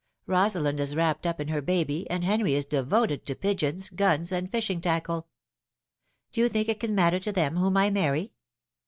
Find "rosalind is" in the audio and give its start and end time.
0.25-0.95